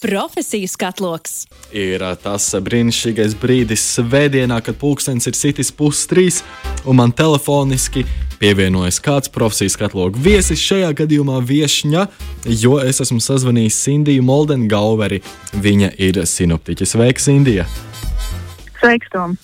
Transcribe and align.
Profesiju 0.00 0.68
skatloks. 0.68 1.46
Ir 1.72 2.02
tas 2.20 2.50
brīnišķīgais 2.52 3.32
brīdis 3.40 3.80
svētdienā, 3.96 4.58
kad 4.60 4.76
pulkstenis 4.76 5.24
ir 5.30 5.36
sitis 5.38 5.70
pustrīs, 5.72 6.42
un 6.84 6.98
man 6.98 7.14
telefoniski 7.16 8.04
pievienojas 8.36 8.98
kāds 9.00 9.32
profesijas 9.32 9.78
skatlogu 9.78 10.20
viesis, 10.20 10.60
šajā 10.60 10.90
gadījumā 11.00 11.38
viesņa, 11.48 12.04
jo 12.60 12.76
es 12.84 13.00
esmu 13.06 13.22
sazvanījis 13.24 13.78
Sindiju 13.86 14.26
Moldengauveri. 14.28 15.22
Viņa 15.64 15.94
ir 15.96 16.20
sinoptiķis. 16.28 16.92
Sveiks, 16.92 17.30
Indija! 17.32 17.64
Sveiks, 18.82 19.08
Tom! 19.14 19.38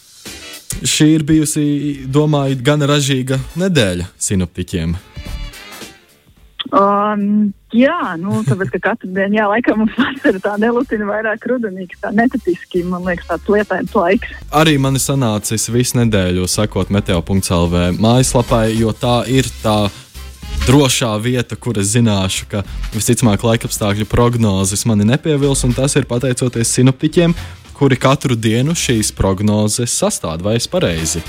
Šī 0.85 1.15
ir 1.15 1.25
bijusi, 1.25 1.65
domāju, 2.13 2.61
gan 2.65 2.85
ražīga 2.93 3.41
nedēļa 3.61 4.11
sinoptiķiem. 4.21 4.95
Um, 6.73 7.51
jā, 7.77 8.15
nu, 8.17 8.39
tāpēc, 8.47 8.71
ka 8.73 8.79
katru 8.87 9.11
dienu, 9.13 9.37
jā, 9.37 9.49
laikam 9.51 9.83
mums 9.83 9.97
vasara 9.99 10.41
tā 10.41 10.55
nelutina 10.61 11.05
vairāk 11.05 11.45
rudenīgi, 11.51 11.99
tā 12.01 12.15
netipiski, 12.17 12.81
man 12.89 13.05
liekas, 13.05 13.29
tāds 13.29 13.51
lietains 13.53 13.93
laiks. 13.97 14.31
Arī 14.57 14.79
man 14.81 14.97
ir 14.97 15.05
sanācis 15.05 15.69
visu 15.69 16.01
nedēļu 16.01 16.49
sekot 16.49 16.89
meteo.lv 16.95 17.85
mājaslapai, 18.01 18.71
jo 18.79 18.95
tā 18.97 19.19
ir 19.29 19.51
tā 19.61 19.77
drošā 20.65 21.13
vieta, 21.21 21.61
kur 21.61 21.77
es 21.83 21.93
zināšu, 21.93 22.49
ka 22.49 22.65
visticamāk 22.95 23.45
laikapstākļu 23.45 24.09
prognozes 24.09 24.87
mani 24.89 25.05
nepievils, 25.13 25.67
un 25.69 25.77
tas 25.77 25.99
ir 26.01 26.09
pateicoties 26.09 26.73
sinoptiķiem, 26.79 27.37
kuri 27.77 27.99
katru 28.01 28.37
dienu 28.39 28.73
šīs 28.79 29.13
prognozes 29.19 29.93
sastāv. 29.93 30.41
Vai 30.47 30.57
es 30.61 30.69
pareizi 30.71 31.21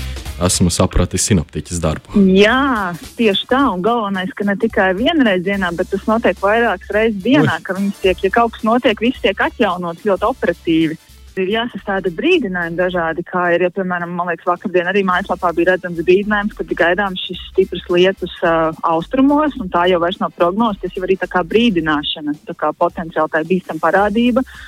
esmu 0.46 0.72
sapratis 0.72 1.26
sinoptiķis 1.28 1.80
darbu? 1.82 2.20
Jā, 2.36 2.92
tieši 3.18 3.48
tā. 3.50 3.62
Un 3.72 3.82
galvenais, 3.84 4.32
ka 4.36 4.46
ne 4.48 4.56
tikai 4.60 4.92
vienreiz 4.98 5.44
dienā, 5.46 5.72
bet 5.76 5.90
tas 5.92 6.04
notiek 6.10 6.38
vairākas 6.42 6.92
reizes 6.94 7.22
dienā, 7.24 7.58
Ui. 7.58 7.64
ka 7.66 7.76
viņas 7.78 8.04
tiek, 8.04 8.22
ja 8.26 8.34
kaut 8.34 8.54
kas 8.56 8.66
notiek, 8.66 9.02
viss 9.02 9.24
tiek 9.24 9.40
atjaunots 9.46 10.06
ļoti 10.06 10.30
operatīvi. 10.30 11.00
Ir 11.34 11.48
jāsastāda 11.50 12.12
brīdinājumi 12.14 12.78
dažādi, 12.78 13.24
kā 13.26 13.48
ir, 13.56 13.64
ja, 13.66 13.70
piemēram, 13.74 14.12
man 14.14 14.28
liekas, 14.30 14.46
vakardien 14.46 14.86
arī 14.86 15.02
mājaslapā 15.02 15.50
bija 15.56 15.72
redzams 15.72 16.04
brīdinājums, 16.06 16.54
kad 16.54 16.76
gaidām 16.78 17.16
šis 17.18 17.40
stiprs 17.48 17.82
lietus 17.90 18.36
uh, 18.46 18.70
austrumos, 18.86 19.56
un 19.58 19.72
tā 19.72 19.88
jau 19.90 19.98
vairs 20.04 20.20
nav 20.22 20.30
prognozes, 20.38 20.78
tas 20.84 20.94
jau 20.94 21.02
arī 21.02 21.18
tā 21.18 21.26
kā 21.32 21.42
brīdināšana, 21.42 22.36
tā 22.46 22.54
kā 22.54 22.70
potenciāli 22.78 23.34
tā 23.34 23.42
ir 23.42 23.50
bīstama 23.50 23.82
parādība. 23.82 24.46
Uh, 24.46 24.62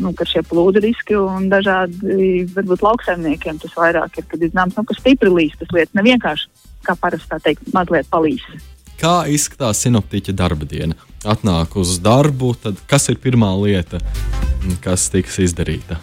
nu, 0.00 0.12
ka 0.16 0.26
šie 0.28 0.42
plūdu 0.46 0.82
riski 0.84 1.16
un 1.18 1.48
dažādi, 1.52 2.46
varbūt 2.54 2.84
lauksaimniekiem 2.86 3.60
tas 3.62 3.74
vairāk 3.76 4.20
ir, 4.20 4.28
kad 4.30 4.42
ir 4.42 4.52
zināms, 4.52 4.76
nu, 4.78 4.84
ka 4.88 4.96
stipri 4.98 5.32
līst 5.32 5.60
tas 5.60 5.72
lietas, 5.74 5.94
ne 5.98 6.06
vienkārši, 6.06 6.48
kā 6.86 6.96
parasti 6.98 7.30
tā 7.32 7.40
teikt, 7.42 7.68
mazliet 7.74 8.08
palīdz. 8.12 8.46
Kā 9.02 9.16
izskatās 9.26 9.82
sinoptiķa 9.82 10.34
darba 10.38 10.68
diena? 10.68 10.94
Atnāk 11.26 11.74
uz 11.80 11.96
darbu, 12.02 12.54
tad 12.62 12.78
kas 12.90 13.08
ir 13.10 13.18
pirmā 13.22 13.50
lieta, 13.58 13.98
kas 14.84 15.08
tiks 15.10 15.40
izdarīta? 15.42 15.98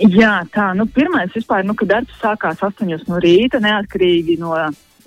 Jā, 0.00 0.40
tā, 0.50 0.70
nu, 0.74 0.86
pirmais 0.88 1.32
vispār, 1.36 1.64
nu, 1.66 1.74
kad 1.76 1.90
darbs 1.90 2.20
sākās 2.22 2.62
8 2.64 2.88
no 3.10 3.18
rīta, 3.20 3.60
neatkarīgi 3.60 4.38
no 4.40 4.54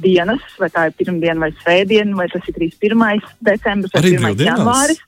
dienas, 0.03 0.43
vai 0.59 0.69
tā 0.73 0.87
ir 0.89 0.95
pirmdiena 0.99 1.45
vai 1.45 1.49
svētdiena, 1.63 2.13
vai 2.17 2.27
tas 2.31 2.45
ir 2.49 2.57
31. 2.59 3.33
decembris 3.47 3.93
vai 3.95 4.03
1. 4.11 4.45
janvāris. 4.47 5.01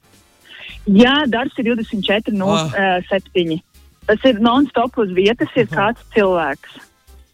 Jā, 0.86 1.16
darbs 1.26 1.58
ir 1.58 1.72
24, 1.74 2.34
no 2.38 2.52
ah. 2.54 2.70
uh, 2.70 3.08
7. 3.10 3.58
Tas 4.06 4.26
ir 4.30 4.42
non-stop 4.44 5.00
uz 5.02 5.14
vietas, 5.18 5.50
ir 5.58 5.70
kāds 5.72 6.04
cilvēks. 6.14 6.78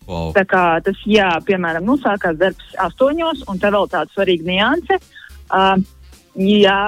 Wow. 0.07 0.31
Tā 0.35 0.43
kā 0.47 0.63
tas, 0.83 0.97
jā, 1.07 1.29
piemēram, 1.47 1.85
nu, 1.87 1.97
sākās 1.99 2.39
darbs 2.39 2.75
astoņos, 2.79 3.45
un 3.51 3.59
te 3.59 3.71
vēl 3.71 3.89
tāda 3.91 4.11
svarīga 4.15 4.47
nianse. 4.47 4.97
Uh, 5.51 5.75
jā, 6.39 6.79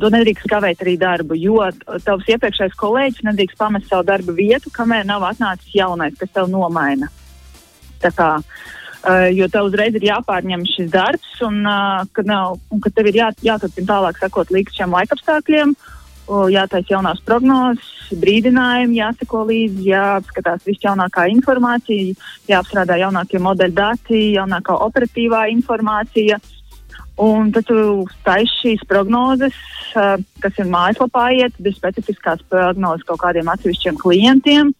tu 0.00 0.10
nedrīkst 0.12 0.48
kavēt 0.50 0.84
arī 0.84 0.94
darbu, 1.00 1.38
jo 1.40 1.56
tavs 2.04 2.28
iepriekšējais 2.36 2.76
kolēģis 2.78 3.24
nedrīkst 3.30 3.58
pamest 3.60 3.88
savu 3.88 4.04
darba 4.08 4.36
vietu, 4.36 4.72
kamēr 4.74 5.08
nav 5.08 5.24
atnācis 5.30 5.72
jaunais, 5.76 6.16
kas 6.20 6.32
tev 6.36 6.52
nomaina. 6.52 7.08
Tā 8.04 8.12
kā 8.12 8.30
uh, 8.36 9.26
jo 9.32 9.48
tev 9.48 9.72
uzreiz 9.72 9.96
ir 9.96 10.08
jāpārņem 10.10 10.68
šis 10.68 10.92
darbs, 10.92 11.32
un, 11.48 11.62
uh, 11.64 12.04
kad, 12.12 12.28
nav, 12.28 12.60
un 12.68 12.84
kad 12.84 12.96
tev 12.96 13.08
ir 13.08 13.22
jā, 13.22 13.32
jāturpina 13.48 13.92
tālāk 13.94 14.20
sekot 14.20 14.52
līdz 14.52 14.78
šiem 14.78 14.96
laikapstākļiem, 15.00 15.72
uh, 15.72 15.93
jātaisa 16.28 16.94
jaunās 16.94 17.20
prognozes, 17.24 17.90
brīdinājumi, 18.20 18.98
jāseko 19.00 19.44
līdzi, 19.48 19.88
jāapskatās 19.90 20.64
viss 20.66 20.84
jaunākā 20.84 21.26
informācija, 21.32 22.14
jāapstrādā 22.48 22.98
jaunākie 23.00 23.40
modeļu 23.42 23.74
dati, 23.74 24.20
jaunākā 24.36 24.76
operatīvā 24.86 25.46
informācija. 25.52 26.40
Un 27.20 27.52
tad 27.54 27.68
tu 27.68 28.04
taisi 28.26 28.56
šīs 28.60 28.86
prognozes, 28.90 29.54
kas 29.94 30.56
ir 30.58 30.66
mājaslapā, 30.66 31.28
iet, 31.36 31.54
ir 31.62 31.76
specifiskās 31.76 32.42
prognozes 32.50 33.06
kaut 33.06 33.22
kādiem 33.22 33.50
atsevišķiem 33.52 34.00
klientiem. 34.00 34.72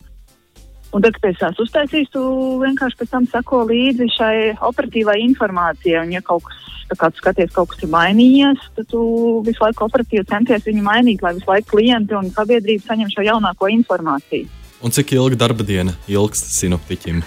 Un 0.94 1.03
tad, 1.03 1.16
kad 1.19 1.32
es 1.32 1.41
tās 1.41 1.59
uztaisīju, 1.59 2.06
tu 2.15 2.21
vienkārši 2.60 3.00
pēc 3.00 3.10
tam 3.10 3.25
sako 3.27 3.65
līdzi 3.66 4.06
šai 4.15 4.34
operatīvai 4.62 5.16
informācijai. 5.25 6.05
Un, 6.05 6.12
ja 6.15 6.21
kaut 6.22 6.44
kas, 6.47 6.60
kā 6.93 7.09
tu 7.10 7.19
skaties, 7.19 7.50
kaut 7.56 7.72
kas 7.72 7.82
ir 7.82 7.91
mainījies, 7.91 8.69
tad 8.77 8.87
tu 8.93 9.00
visu 9.47 9.65
laiku 9.65 9.88
operatīvi 9.88 10.22
centies 10.31 10.69
viņu 10.69 10.84
mainīt, 10.87 11.25
lai 11.25 11.34
visu 11.34 11.50
laiku 11.50 11.75
klienti 11.75 12.15
un 12.15 12.31
sabiedrība 12.37 12.87
saņem 12.87 13.10
šo 13.10 13.27
jaunāko 13.27 13.72
informāciju. 13.75 14.47
Un 14.87 14.94
cik 14.94 15.16
ilga 15.19 15.41
darba 15.43 15.66
diena 15.66 15.97
ilgst 16.06 16.53
sinoptiķim? 16.60 17.25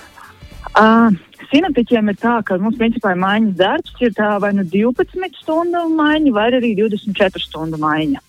Uh, 0.78 1.12
Sinaptiķiem 1.48 2.12
ir 2.12 2.18
tā, 2.20 2.38
ka 2.44 2.58
mums 2.60 2.76
principā 2.80 3.14
ir 3.14 3.22
maiņas 3.22 3.54
darbs, 3.56 3.94
ir 4.04 4.12
tā 4.16 4.34
vai 4.44 4.50
nu 4.56 4.66
12 4.68 5.40
stundu 5.42 5.86
maiņa, 5.96 6.34
vai 6.36 6.50
arī 6.56 6.74
24 6.76 7.44
stundu 7.44 7.80
maiņa. 7.80 8.24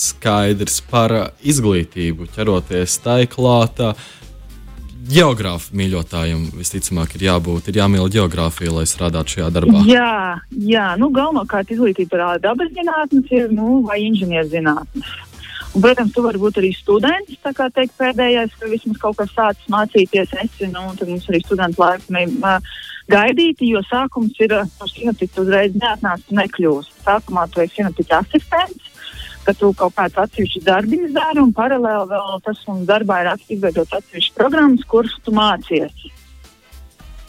Skaidrs 0.00 0.78
par 0.88 1.12
izglītību, 1.44 2.30
ķeroties 2.32 2.96
tai 3.04 3.22
klāta. 3.28 3.92
Uh, 3.92 4.19
geogrāfu 5.08 5.76
mīļotājiem 5.78 6.44
visticamāk 6.58 7.16
ir 7.16 7.26
jābūt, 7.28 7.70
ir 7.70 7.80
jāmīl 7.80 8.10
geogrāfija, 8.12 8.74
lai 8.74 8.86
strādātu 8.88 9.36
šajā 9.36 9.48
darbā. 9.54 9.82
Jā, 9.88 10.40
jā 10.50 10.86
nu, 11.00 11.10
galvenokārt 11.14 11.72
izglītība 11.72 12.20
ir 12.20 12.44
dabas 12.44 12.70
zinātnes 12.76 13.32
ir, 13.34 13.50
nu, 13.54 13.80
vai 13.86 14.02
inženierzinātnes. 14.10 15.16
Un, 15.70 15.84
protams, 15.84 16.10
tu 16.10 16.22
vari 16.24 16.38
būt 16.42 16.58
arī 16.58 16.72
students, 16.74 17.36
tā 17.44 17.52
kā 17.54 17.68
teikt, 17.70 17.94
pēdējais, 18.00 18.56
vai 18.58 18.72
vismaz 18.72 18.98
kaut 18.98 19.20
kas 19.20 19.30
sācis 19.36 19.70
mācīties. 19.70 20.32
Esi, 20.42 20.66
nu, 20.72 20.88
tad 20.98 21.12
mums 21.12 21.28
arī 21.30 21.42
studentu 21.44 21.84
laikam 21.84 22.18
gaidīti, 23.10 23.70
jo 23.70 23.82
sākums 23.86 24.38
ir, 24.42 24.56
no 24.58 24.88
sinoptiķa 24.90 25.44
uzreiz 25.44 25.76
neatnāca 25.78 26.40
nekļūst. 26.40 26.96
Sākumā 27.06 27.46
tu 27.50 27.62
esi 27.62 27.78
sinoptiķa 27.78 28.18
asistents, 28.24 28.89
ka 29.50 29.58
tu 29.58 29.72
kaut 29.74 29.96
kāds 29.98 30.18
atsevišķs 30.22 30.64
darbiņš 30.66 31.12
dari, 31.16 31.42
un 31.42 31.52
paralēli 31.56 32.08
vēl 32.12 32.42
tas 32.46 32.62
mums 32.68 32.86
darbā 32.88 33.20
ir 33.24 33.30
izveidots 33.50 33.96
atsevišķas 33.98 34.36
programmas, 34.38 34.86
kuras 34.90 35.16
tu 35.24 35.34
mācies. 35.34 36.08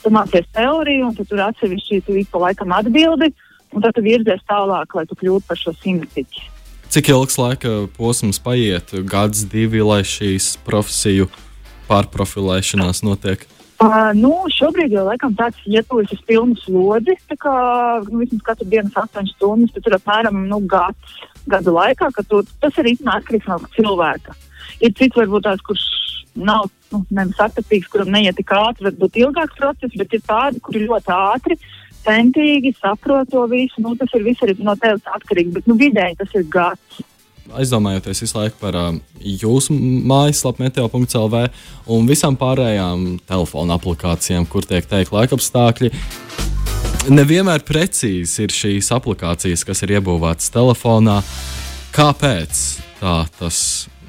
Tu 0.02 0.12
mācies 0.14 0.48
teoriju, 0.54 1.10
un 1.10 1.18
tu 1.18 1.26
tur 1.26 1.42
atsevišķi 1.48 2.02
tu 2.06 2.18
ik 2.22 2.30
pa 2.34 2.44
laikam 2.46 2.74
atbildi, 2.78 3.32
un 3.74 3.86
tad 3.86 3.96
tu 3.98 4.06
virzies 4.06 4.42
tālāk, 4.50 4.98
lai 4.98 5.06
tu 5.10 5.18
kļūtu 5.18 5.48
par 5.50 5.58
šo 5.58 5.74
simtiķi. 5.82 6.50
Cik 6.92 7.08
ilgs 7.14 7.40
laika 7.40 7.88
posms 7.96 8.42
paiet, 8.44 8.94
gads, 9.08 9.46
divi, 9.48 9.82
lai 9.86 10.02
šīs 10.06 10.58
profesiju 10.68 11.30
pārprofilēšanās 11.88 13.02
notiek? 13.08 13.48
Uh, 13.82 14.12
nu, 14.14 14.36
šobrīd 14.54 14.92
jau 14.94 15.08
laikam 15.08 15.34
tāds 15.34 15.58
ietuvis 15.66 16.12
uz 16.14 16.20
pilnu 16.28 16.54
slodzi. 16.62 17.16
Tā 17.32 17.38
kā 17.42 17.54
nu, 18.06 18.20
vismaz 18.22 18.44
katru 18.52 18.68
dienu 18.70 18.92
8 18.94 19.32
stundas, 19.32 19.72
tad 19.74 19.88
tur 19.88 19.96
apmēram 19.98 20.44
nu, 20.52 20.60
gads, 20.70 21.16
gada 21.50 21.74
laikā, 21.74 22.12
ka 22.16 22.24
tu, 22.28 22.42
tas 22.62 22.78
arī 22.82 22.96
atkarīgs 23.00 23.50
no 23.50 23.60
cilvēka. 23.76 24.36
Ir 24.82 24.94
cits 24.98 25.18
varbūt 25.18 25.46
tās, 25.48 25.62
kurš 25.66 25.86
nav 26.36 26.70
nu, 26.92 27.04
satapīgs, 27.38 27.90
kuram 27.92 28.12
neiet 28.14 28.38
tik 28.40 28.54
ātri, 28.56 28.88
varbūt 28.90 29.20
ilgāks 29.22 29.58
process, 29.60 29.96
bet 29.98 30.14
ir 30.16 30.24
tādi, 30.28 30.62
kuri 30.64 30.86
ļoti 30.88 31.16
ātri, 31.16 31.58
centīgi 32.06 32.74
saprot 32.80 33.30
to 33.32 33.46
visu. 33.52 33.84
Nu, 33.84 33.96
tas 34.00 34.14
ir 34.18 34.26
viss 34.26 34.44
arī 34.46 34.58
no 34.60 34.76
tevis 34.80 35.08
atkarīgs, 35.18 35.56
bet 35.58 35.70
nu, 35.70 35.78
vidēji 35.80 36.22
tas 36.24 36.38
ir 36.38 36.48
gads 36.52 37.02
aizdomājoties 37.58 38.22
visu 38.24 38.38
laiku 38.38 38.60
par 38.62 38.78
uh, 38.78 38.94
jūsu 39.20 39.76
mājaslapu, 39.76 40.64
meteo.clv 40.64 41.44
un 41.92 42.08
visām 42.10 42.38
pārējām 42.40 43.20
telefona 43.28 43.78
aplikācijām, 43.80 44.48
kur 44.50 44.68
tiek 44.68 44.88
teikt 44.88 45.14
laikapstākļi. 45.16 45.92
Nevienmēr 47.10 47.64
precīzi 47.66 48.44
ir 48.46 48.52
šīs 48.54 48.92
aplikācijas, 48.94 49.64
kas 49.66 49.80
ir 49.82 49.96
iebūvētas 49.96 50.52
telefonā. 50.54 51.18
Kāpēc 51.96 52.60
tā 53.00 53.16
tas 53.40 53.58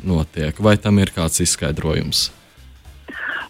notiek? 0.05 0.59
Vai 0.61 0.75
tam 0.77 1.01
ir 1.01 1.09
kāds 1.15 1.41
izskaidrojums? 1.41 2.27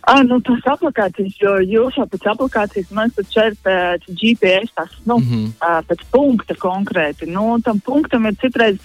Ah, 0.06 0.22
nu, 0.26 0.38
tas 0.46 0.62
aplikācijas, 0.76 1.34
jo 1.42 1.56
jūs 1.58 1.98
jau 1.98 2.06
pēc 2.10 2.28
aplikācijas 2.32 2.94
man 2.94 3.10
pat 3.16 3.34
šeit 3.34 3.58
pēc 3.66 4.06
GPS, 4.14 4.70
tas, 4.78 4.94
nu, 5.10 5.18
mm 5.18 5.26
-hmm. 5.26 5.84
pēc 5.90 6.06
punkta 6.14 6.54
konkrēti. 6.54 7.26
Nu, 7.26 7.58
tam 7.64 7.80
punktam 7.80 8.26
ir 8.26 8.38
citreiz 8.38 8.78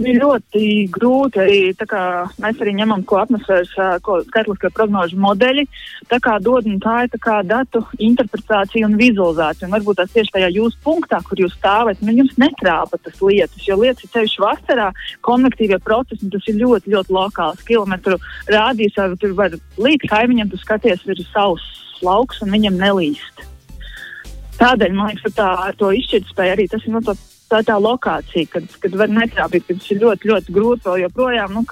Bija 0.00 0.20
ļoti 0.22 0.62
grūti 0.94 1.40
arī, 1.42 1.58
mēs 2.40 2.60
arī 2.62 2.72
ņemam 2.78 3.02
ko 3.08 3.18
atmosfēras, 3.20 3.72
skaitliskā 4.30 4.70
prognožu 4.72 5.18
modeļi, 5.20 5.66
tā 6.08 6.16
kā 6.24 6.38
dod, 6.40 6.68
un 6.70 6.78
tā 6.80 7.02
ir 7.04 7.10
tā 7.12 7.20
kā 7.20 7.40
datu 7.44 7.82
interpretācija 8.00 8.88
un 8.88 8.96
vizualizācija. 9.00 9.68
Un 9.68 9.76
varbūt 9.76 10.00
tas 10.00 10.14
tieši 10.14 10.34
tajā 10.38 10.48
jūsu 10.56 10.80
punktā, 10.86 11.20
kur 11.26 11.42
jūs 11.44 11.56
stāvat, 11.58 12.00
nu 12.00 12.14
jums 12.16 12.38
netrāpa 12.40 12.96
tas 13.04 13.20
lietas, 13.20 13.66
jo 13.66 13.76
lietas 13.82 14.06
ir 14.06 14.14
ceļš 14.16 14.38
vasarā, 14.40 14.88
konvektīvie 15.26 15.80
procesi, 15.84 16.32
tas 16.32 16.48
ir 16.48 16.60
ļoti, 16.62 16.94
ļoti 16.96 17.16
lokāls. 17.18 17.64
Kilometru 17.68 18.16
rādījus, 18.48 18.96
vai 18.96 19.20
tur 19.20 19.36
var 19.36 19.58
līdz 19.76 20.08
kaimiņam, 20.08 20.52
tu 20.52 20.60
skaties, 20.64 21.04
ir 21.04 21.24
savs 21.28 21.66
lauks 22.00 22.40
un 22.40 22.56
viņam 22.56 22.80
nelīst. 22.80 23.44
Tādēļ 24.60 24.96
man 24.96 25.12
liekas, 25.12 25.28
ka 25.28 25.36
tā 25.36 25.50
ar 25.68 25.76
to 25.80 25.92
izšķirtspēju 25.96 26.56
arī 26.56 26.66
tas 26.68 26.84
ir 26.84 26.92
no 26.92 27.00
nu, 27.00 27.14
tā 27.50 27.60
tā, 27.60 27.72
tā 27.72 27.76
lokācija, 27.82 28.48
kad, 28.54 28.70
kad 28.82 28.96
var 28.98 29.12
netrāpīt, 29.12 29.66
ka 29.66 29.76
tas 29.76 29.90
ir 29.90 30.02
ļoti, 30.04 30.30
ļoti 30.30 30.54
grūti 30.56 30.86
vēl 30.86 31.02
joprojām. 31.06 31.56
Nu, 31.56 31.64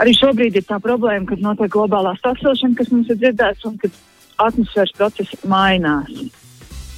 arī 0.00 0.16
šobrīd 0.16 0.56
ir 0.56 0.66
tā 0.68 0.80
problēma, 0.82 1.28
kad 1.28 1.44
notiek 1.44 1.72
globālā 1.72 2.16
sasilšana, 2.22 2.78
kas 2.78 2.90
mums 2.94 3.12
ir 3.12 3.20
dzirdēts, 3.20 3.68
un 3.68 3.78
kad 3.82 4.02
atmosfēras 4.48 4.96
procesi 4.96 5.38
mainās. 5.48 6.42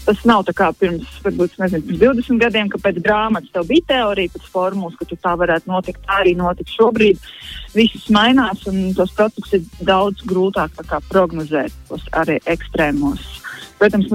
Tas 0.08 0.22
nav 0.24 0.46
tā 0.48 0.54
kā 0.56 0.70
pirms, 0.72 1.08
varbūt, 1.20 1.58
nezinu, 1.60 1.84
pirms 1.84 2.00
20 2.00 2.40
gadiem, 2.40 2.70
kad 2.72 2.80
pēc 2.86 3.00
grāmatas 3.04 3.52
tev 3.52 3.66
bija 3.68 3.84
teorija, 3.90 4.32
pēc 4.32 4.46
formulas, 4.54 4.96
ka 4.96 5.04
tā 5.10 5.34
varētu 5.36 5.68
notikt. 5.68 6.00
Tā 6.06 6.22
arī 6.22 6.32
notiek 6.38 6.70
šobrīd. 6.72 7.26
Viss 7.74 8.08
mainās, 8.14 8.62
un 8.70 8.94
tos 8.96 9.12
procesus 9.18 9.58
ir 9.58 9.84
daudz 9.84 10.24
grūtāk 10.24 10.80
prognozēt, 11.10 11.76
tos 11.90 12.08
arī 12.16 12.38
ekstrēmos. 12.48 13.47
Protams, 13.78 14.10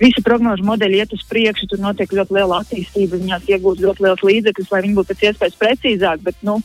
visi 0.00 0.22
prognožu 0.24 0.66
modeļi 0.66 1.00
iet 1.02 1.14
uz 1.16 1.24
priekšu, 1.30 1.68
tur 1.70 1.82
notiek 1.82 2.12
ļoti 2.14 2.36
liela 2.36 2.60
attīstība, 2.62 3.20
viņās 3.20 3.48
iegūt 3.50 3.82
ļoti 3.84 4.06
liels 4.06 4.22
līdzekļus, 4.28 4.70
lai 4.70 4.84
viņi 4.86 4.98
būtu 4.98 5.10
pēc 5.12 5.24
iespējas 5.30 5.58
precīzāki, 5.60 6.26
bet, 6.28 6.38
nu, 6.46 6.60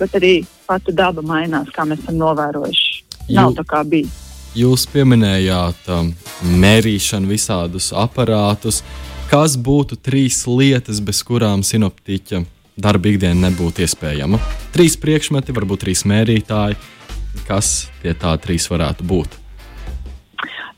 bet 0.00 0.16
arī 0.18 0.34
pati 0.66 0.94
daba 0.96 1.22
mainās, 1.26 1.70
kā 1.74 1.86
mēs 1.88 2.02
esam 2.04 2.18
novērojuši. 2.20 2.98
Nav 3.36 3.54
tā 3.54 3.64
kā 3.68 3.84
bija. 3.86 4.10
Jūs 4.58 4.88
pieminējāt 4.90 5.90
um, 5.94 6.08
mērīšanu, 6.58 7.30
visādus 7.30 7.92
aparātus. 7.94 8.80
Kas 9.30 9.54
būtu 9.54 9.94
trīs 10.02 10.42
lietas, 10.50 10.98
bez 11.06 11.20
kurām 11.22 11.62
sinoptiķa 11.62 12.42
darba 12.74 13.12
ikdiena 13.12 13.46
nebūtu 13.46 13.84
iespējama? 13.86 14.40
Trīs 14.74 14.98
priekšmeti, 14.98 15.54
varbūt 15.54 15.84
trīs 15.84 16.02
mērītāji. 16.02 16.80
Kas 17.46 17.86
tie 18.02 18.16
tā 18.18 18.34
trīs 18.42 18.66
varētu 18.72 19.06
būt? 19.06 19.39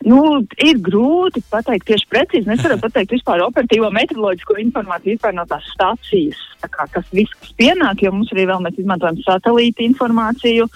Nu, 0.08 0.22
ir 0.62 0.80
grūti 0.82 1.42
pateikt 1.52 1.86
tieši 1.90 2.08
precīzi. 2.10 2.48
Mēs 2.48 2.62
varam 2.64 2.80
pateikt 2.82 3.14
vispār 3.14 3.44
operatīvo 3.44 3.90
meteoroloģisko 3.94 4.56
informāciju 4.64 5.16
vispār 5.16 5.36
no 5.36 5.44
tās 5.50 5.68
stācijas, 5.74 6.40
tā 6.62 6.70
kā, 6.72 6.88
kas 6.94 7.06
viss 7.14 7.36
kas 7.38 7.54
pienāk, 7.58 8.02
jo 8.02 8.12
mums 8.14 8.32
arī 8.34 8.48
vēl 8.50 8.64
mēs 8.64 8.80
izmantojam 8.82 9.20
satelīta 9.22 9.84
informāciju. 9.86 10.68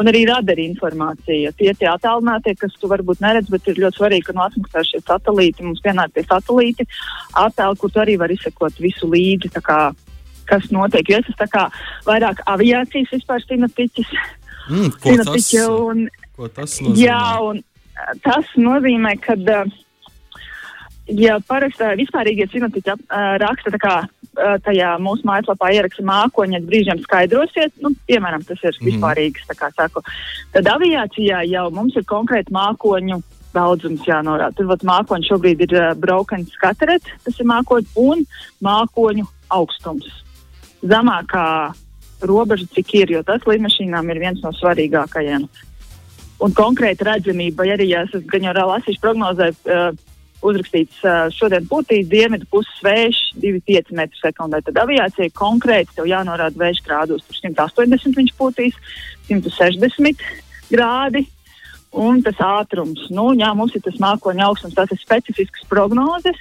Un 0.00 0.06
arī 0.08 0.22
radara 0.24 0.62
informācija. 0.62 1.50
Tie 1.58 1.72
ir 1.74 1.88
attālinātie, 1.90 2.54
kas 2.56 2.76
tu 2.80 2.88
varbūt 2.88 3.20
neredz, 3.20 3.50
bet 3.52 3.66
ir 3.68 3.80
ļoti 3.82 3.98
svarīgi, 3.98 4.28
ka 4.28 4.34
no 4.36 4.44
atmosfēras 4.46 4.92
šie 4.94 5.00
satelīti 5.02 5.66
mums 5.66 5.82
pienāk 5.84 6.14
pie 6.14 6.22
satelīti 6.24 6.86
attēlu, 7.36 7.76
kur 7.76 7.92
tu 7.92 8.00
arī 8.00 8.14
vari 8.20 8.38
izsekot 8.38 8.78
visu 8.80 9.10
līdzi, 9.10 9.50
kā, 9.66 9.80
kas 10.48 10.70
notiek. 10.72 11.10
Jo 11.10 11.18
es 11.20 11.28
esmu 11.34 11.50
kā 11.52 11.66
vairāk 12.06 12.40
aviācijas 12.48 13.12
vispār 13.18 13.44
sinoptiķis. 13.44 14.14
Mm, 14.70 14.94
ko, 15.02 15.16
tas, 15.26 15.50
un, 15.66 16.06
ko 16.38 16.48
tas 16.54 16.78
nozīmē? 16.80 17.02
Jā, 17.02 17.24
un 17.50 17.60
tas 18.24 18.50
nozīmē, 18.56 19.16
ka, 19.22 19.36
ja 21.10 21.38
parasti 21.48 21.92
vispārīgie 22.00 22.46
sinoptiķi 22.50 22.96
raksta 23.42 23.80
kā, 23.82 23.96
tajā 24.64 24.92
mūsu 25.02 25.26
mājaslapā 25.28 25.72
ieraksta 25.74 26.04
mākoņa, 26.06 26.62
brīžiem 26.68 27.02
skaidrosiet, 27.02 27.74
nu, 27.82 27.92
piemēram, 28.08 28.44
tas 28.46 28.62
ir 28.62 28.76
mhm. 28.76 28.86
vispārīgs, 28.88 29.46
tā 29.50 29.58
kā 29.58 29.70
saku. 29.74 30.04
Tad 30.54 30.70
aviācijā 30.70 31.42
jau 31.50 31.68
mums 31.74 31.98
ir 31.98 32.06
konkrēti 32.08 32.54
mākoņu 32.54 33.20
daudzums 33.54 34.06
jānorāda. 34.06 34.54
Tur 34.56 34.68
vat 34.70 34.84
mākoņi 34.86 35.26
šobrīd 35.26 35.64
ir 35.66 35.72
uh, 35.74 35.92
broken 35.98 36.46
scattered, 36.52 37.06
tas 37.24 37.38
ir 37.40 37.48
mākoņi, 37.50 37.88
un 37.98 38.22
mākoņu 38.62 39.26
augstums. 39.56 40.20
Zemākā 40.86 41.72
robeža, 42.30 42.68
cik 42.76 42.94
ir, 43.00 43.16
jo 43.16 43.24
tas 43.26 43.42
lidmašīnām 43.48 44.12
ir 44.12 44.22
viens 44.22 44.44
no 44.44 44.52
svarīgākajiem 44.54 45.48
un 46.44 46.54
konkrēta 46.56 47.12
redzamība. 47.12 47.66
Arī, 47.74 47.90
es 48.00 48.14
gan 48.30 48.46
jau 48.48 48.54
lasīšu 48.72 49.02
prognozē, 49.02 49.50
uh, 49.52 49.90
uzrakstīts 50.46 51.02
uh, 51.04 51.26
šodien 51.36 51.66
pūtīs 51.68 52.08
dienvidu 52.10 52.48
puses 52.52 52.78
vējš 52.84 53.18
2,5 53.42 53.92
m2. 53.96 54.62
Tad 54.68 54.78
aviācija 54.84 55.34
konkrēti 55.36 55.98
tev 55.98 56.08
jānorāda 56.08 56.60
vējš 56.60 56.84
grādos. 56.86 57.26
Tur 57.26 57.40
180 57.42 58.16
viņš 58.16 58.32
pūtīs, 58.38 58.78
160 59.28 60.24
grādi. 60.72 61.26
Un 62.00 62.20
tas 62.22 62.38
ātrums, 62.38 63.08
nu, 63.10 63.32
jā, 63.34 63.48
mums 63.58 63.74
ir 63.74 63.82
tas 63.82 63.96
mākoņa 63.98 64.44
augstums, 64.46 64.76
tas 64.76 64.92
ir 64.94 65.00
specifisks 65.00 65.64
prognozes, 65.66 66.38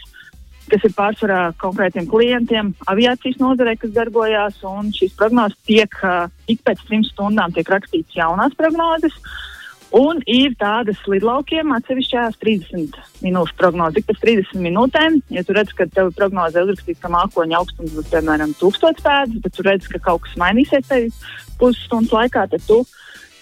kas 0.70 0.84
ir 0.86 0.94
pārsvarā 0.94 1.40
konkrētiem 1.58 2.06
klientiem, 2.06 2.70
aviācijas 2.86 3.40
nozarē, 3.42 3.74
kas 3.82 3.96
darbojās. 3.96 4.60
Šīs 4.94 5.18
prognozes 5.18 5.58
tiek 5.66 5.98
uh, 6.06 6.30
ik 6.46 6.62
pēc 6.62 6.86
trim 6.86 7.02
stundām 7.08 7.56
tiek 7.56 7.74
rakstīts 7.74 8.20
jaunās 8.22 8.54
prognozes. 8.62 9.18
Uh, 9.18 9.59
Un 9.96 10.20
ir 10.30 10.54
tādas 10.60 11.00
lidlaukiem 11.10 11.72
atsevišķās 11.74 12.38
30 12.44 12.98
minūšu 13.26 13.56
prognoze. 13.58 13.98
Ik 13.98 14.06
pēc 14.06 14.20
30 14.22 14.62
minūtēm, 14.62 15.18
ja 15.34 15.42
tu 15.46 15.56
redz, 15.58 15.74
ka 15.74 15.88
tev 15.90 16.12
prognozē 16.18 16.62
uzrakstīts, 16.62 17.02
ka 17.02 17.10
mākoņa 17.10 17.58
augstums 17.58 17.96
būs 17.98 18.12
piemēram 18.12 18.54
1000 18.62 19.02
pēdas, 19.02 19.42
bet 19.42 19.58
tu 19.58 19.66
redz, 19.66 19.90
ka 19.90 20.02
kaut 20.06 20.28
kas 20.28 20.38
mainīsies 20.38 20.86
tev 20.92 21.10
pusstundas 21.58 22.14
laikā, 22.14 22.46
tad 22.54 22.62
tu 22.70 22.84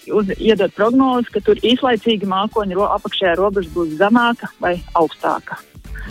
uz, 0.08 0.32
iedod 0.40 0.72
prognozi, 0.72 1.34
ka 1.34 1.44
tur 1.44 1.60
īslaicīgi 1.60 2.28
mākoņa 2.28 2.80
ro, 2.80 2.88
apakšējā 2.96 3.36
robeža 3.36 3.74
būs 3.74 3.98
zemāka 4.00 4.48
vai 4.62 4.78
augstāka. 4.96 5.60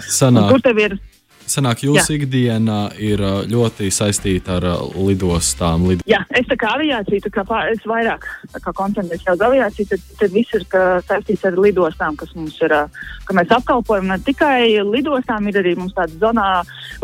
Sanāk. 0.05 0.51
Tur 0.51 0.61
tev 0.61 0.83
ir 0.83 0.99
Sanāk, 1.47 1.85
jūsu 1.85 2.17
ikdiena 2.17 2.89
ir 2.99 3.21
uh, 3.23 3.37
ļoti 3.47 3.87
saistīta 3.93 4.57
ar 4.57 4.65
uh, 4.67 4.97
lidostām. 5.07 5.85
Lid... 5.87 6.03
Jā, 6.09 6.19
es 6.35 6.47
tā 6.49 6.57
kā 6.59 6.73
aviācija, 6.75 7.23
tā 7.23 7.31
kā 7.33 7.45
pār, 7.47 7.71
es 7.71 7.85
vairāk 7.87 8.27
koncentrējos 8.67 9.23
uz 9.31 9.45
aviāciju, 9.47 9.87
tad, 9.93 10.03
tad 10.19 10.35
viss 10.35 10.57
ir 10.57 10.67
saistīts 11.07 11.47
ar 11.47 11.55
lidostām, 11.55 12.19
kas 12.19 12.35
mums 12.35 12.59
ir, 12.65 12.75
uh, 12.75 13.09
ka 13.23 13.37
mēs 13.37 13.53
apkalpojam 13.55 14.11
ne 14.11 14.19
tikai 14.27 14.75
lidostām, 14.83 15.47
ir 15.47 15.61
arī 15.63 15.77
mums 15.79 15.95
tāda 15.95 16.19
zonā 16.19 16.47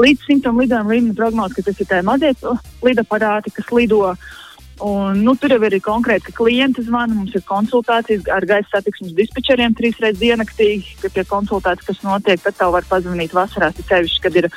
līdz 0.03 0.27
simtam 0.27 0.59
lidojuma 0.59 0.91
līmeņa 0.91 1.19
prognoze, 1.21 1.57
ka 1.57 1.67
tas 1.69 1.79
ir 1.79 1.91
tie 1.93 2.03
mazie 2.03 2.35
lidaparāti, 2.83 3.55
kas 3.55 3.71
lido. 3.71 4.05
Uh, 4.11 4.39
Un, 4.81 5.19
nu, 5.21 5.35
tur 5.37 5.53
jau 5.53 5.59
ir 5.67 5.75
konkrēti, 5.85 6.31
ka 6.31 6.33
klienti 6.39 6.81
zvana, 6.81 7.13
mums 7.13 7.35
ir 7.37 7.43
konsultācijas 7.45 8.25
ar 8.33 8.45
gaisa 8.49 8.71
satiksmes 8.71 9.13
dispečeriem 9.13 9.75
trīs 9.77 9.99
reizes 10.01 10.19
diennaktī, 10.19 10.69
kad 11.01 11.13
ir 11.19 11.27
konsultācijas, 11.29 11.85
kas 11.91 11.99
notiek. 12.01 12.41
Tad 12.41 12.57
tev 12.57 12.73
var 12.73 12.87
pazvanīt 12.89 13.35
vasarās, 13.37 13.77
ceļš, 13.77 14.15
kad 14.23 14.39
ir 14.41 14.47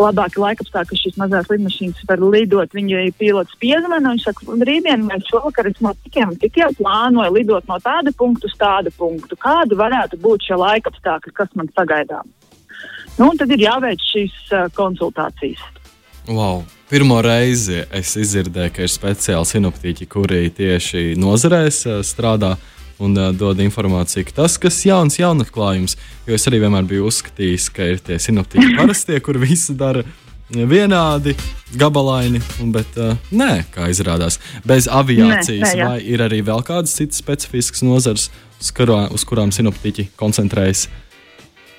labāki 0.00 0.40
laikapstākļi, 0.40 0.88
ka 0.88 1.00
šīs 1.02 1.18
mazās 1.20 1.50
lidmašīnas 1.52 2.06
var 2.08 2.24
lidot. 2.24 2.72
Viņu 2.76 3.02
pilots 3.20 3.58
piezvana 3.60 4.00
un 4.00 4.16
viņš 4.16 4.28
saka, 4.30 4.56
rītdien 4.70 5.04
vai 5.10 5.20
šovakar 5.28 5.68
es 5.68 5.82
no 5.84 5.92
tikiem, 6.06 6.32
tikiem 6.40 6.76
plānoju 6.80 7.36
lidot 7.36 7.68
no 7.68 7.76
tāda 7.84 8.14
punkta 8.16 8.48
uz 8.48 8.56
tādu 8.60 8.94
punktu. 8.96 9.36
Kādu 9.44 9.76
varētu 9.80 10.20
būt 10.24 10.48
šie 10.48 10.56
laikapstākļi, 10.56 11.36
kas 11.36 11.52
man 11.58 11.68
sagaidām? 11.76 12.32
Nu, 13.20 13.28
tad 13.36 13.52
ir 13.52 13.60
jāveic 13.66 14.00
šīs 14.08 14.40
uh, 14.54 14.70
konsultācijas. 14.72 15.60
Wow. 16.28 16.64
Pirmo 16.90 17.20
reizi 17.22 17.84
es 17.94 18.16
izdzirdēju, 18.18 18.74
ka 18.74 18.84
ir 18.84 18.90
speciāli 18.90 19.46
sinoptiķi, 19.46 20.06
kuri 20.10 20.48
tieši 20.54 21.14
nozarēs 21.20 21.84
strādā 22.06 22.56
un 23.00 23.16
uh, 23.16 23.30
dod 23.36 23.60
informāciju, 23.62 24.26
ka 24.28 24.42
tas, 24.42 24.58
kas 24.60 24.82
ir 24.84 24.92
jauns, 24.92 25.18
jaunatklājums, 25.20 25.96
jo 26.26 26.36
es 26.36 26.48
arī 26.50 26.60
vienmēr 26.64 26.88
biju 26.90 27.06
uzskatījis, 27.08 27.70
ka 27.74 27.86
ir 27.94 28.02
tie 28.04 28.18
sinoptiķi 28.20 28.74
parastie, 28.80 29.20
kur 29.24 29.40
visi 29.40 29.76
dara 29.78 30.04
vienādi, 30.50 31.36
gabalaini, 31.78 32.40
bet 32.74 32.98
uh, 32.98 33.14
nē, 33.30 33.52
kā 33.70 33.86
izrādās, 33.92 34.40
bez 34.66 34.90
aviācijas, 34.90 35.70
nē, 35.70 35.76
nē, 35.78 35.86
vai 35.86 36.00
ir 36.02 36.24
arī 36.26 36.42
vēl 36.46 36.64
kādas 36.66 36.96
citas 36.98 37.22
specifiskas 37.22 37.84
nozars, 37.86 38.28
uz, 38.58 38.72
kurā, 38.74 39.04
uz 39.14 39.24
kurām 39.28 39.54
sinoptiķi 39.54 40.10
koncentrējas. 40.20 40.88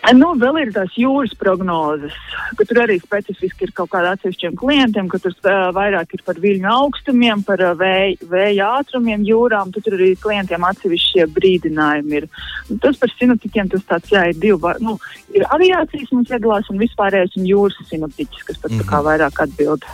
Nu, 0.10 0.32
vēl 0.42 0.58
ir 0.64 0.72
tās 0.74 0.96
jūras 0.98 1.34
prognozes, 1.38 2.16
ka 2.58 2.66
tur 2.66 2.82
arī 2.84 2.98
specifiski 3.00 3.68
ir 3.68 3.74
kaut 3.78 3.92
kāda 3.94 4.16
atsevišķiem 4.16 4.58
klientiem, 4.58 5.08
ka 5.12 5.20
tur 5.22 5.36
uh, 5.46 5.70
vairāk 5.78 6.16
ir 6.18 6.24
par 6.26 6.42
viļņu 6.42 6.70
augstumiem, 6.74 7.44
par 7.46 7.62
uh, 7.62 7.76
vēja, 7.78 8.18
vēja 8.32 8.72
ātrumiem 8.82 9.24
jūrām. 9.28 9.70
Tur 9.76 9.96
arī 10.00 10.12
klientiem 10.20 10.66
atsevišķie 10.72 11.30
brīdinājumi 11.38 12.18
ir. 12.18 12.30
Un 12.74 12.82
tas 12.82 12.98
par 12.98 13.14
sinoptikiem 13.14 13.70
tas 13.72 13.86
tāds, 13.94 14.14
jā, 14.16 14.26
ir 14.34 14.42
divi. 14.42 14.76
Nu, 14.82 14.98
ir 15.38 15.46
aviācijas 15.54 16.16
mums 16.16 16.34
iedalās 16.34 16.74
un 16.74 16.82
vispārējais 16.82 17.38
un 17.38 17.52
jūras 17.54 17.78
sinoptiķis, 17.94 18.48
kas 18.50 18.58
pat 18.58 18.72
mm 18.72 18.80
-hmm. 18.80 18.82
tā 18.82 18.90
kā 18.90 18.98
mhm. 18.98 19.12
vairāk 19.12 19.46
atbild. 19.46 19.86